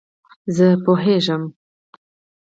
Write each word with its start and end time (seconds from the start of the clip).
زه 0.55 0.67
پوهېږم! 0.83 1.43